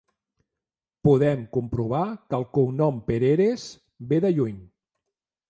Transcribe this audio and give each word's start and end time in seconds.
Podem 1.07 1.43
comprovar 1.57 2.07
que 2.31 2.39
el 2.39 2.47
cognom 2.59 2.99
Pereres 3.11 3.67
ve 4.15 4.21
de 4.27 4.35
lluny. 4.41 4.59